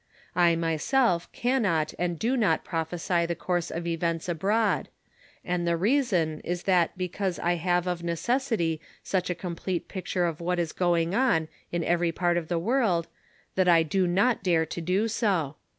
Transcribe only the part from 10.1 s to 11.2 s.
of what is going